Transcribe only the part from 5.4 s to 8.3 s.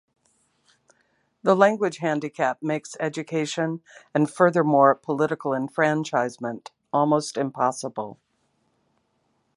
enfranchisement almost impossible.